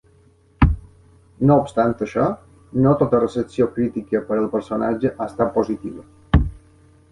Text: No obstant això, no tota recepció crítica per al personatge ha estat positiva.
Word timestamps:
No 1.49 1.57
obstant 1.63 1.93
això, 2.05 2.23
no 2.87 2.95
tota 3.03 3.21
recepció 3.25 3.69
crítica 3.77 4.23
per 4.33 4.39
al 4.41 4.51
personatge 4.57 5.15
ha 5.19 5.29
estat 5.33 5.55
positiva. 5.61 6.47